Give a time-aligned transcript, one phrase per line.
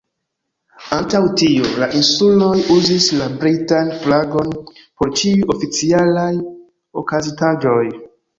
[0.95, 6.29] Antaŭ tio, la Insuloj uzis la britan flagon por ĉiuj oficialaj
[7.05, 7.85] okazintaĵoj.